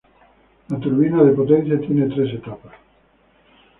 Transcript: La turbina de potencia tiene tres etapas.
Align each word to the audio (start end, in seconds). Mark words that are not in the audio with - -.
La 0.69 0.79
turbina 0.79 1.23
de 1.23 1.33
potencia 1.33 1.79
tiene 1.79 2.07
tres 2.09 2.33
etapas. 2.33 2.73